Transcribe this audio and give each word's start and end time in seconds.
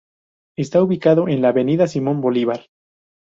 Está 0.57 0.81
ubicado 0.83 1.27
en 1.27 1.43
la 1.43 1.49
avenida 1.49 1.85
Simón 1.85 2.21
Bolívar. 2.21 2.65